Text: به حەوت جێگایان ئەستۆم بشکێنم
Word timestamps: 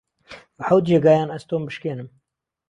به 0.57 0.63
حەوت 0.67 0.83
جێگایان 0.89 1.29
ئەستۆم 1.31 1.61
بشکێنم 1.65 2.09